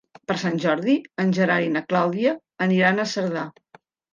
[0.29, 0.95] Per Sant Jordi
[1.25, 2.35] en Gerard i na Clàudia
[2.69, 3.49] aniran a Cerdà.